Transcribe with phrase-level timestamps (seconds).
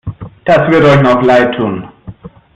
[0.45, 1.87] Das wird euch noch leidtun!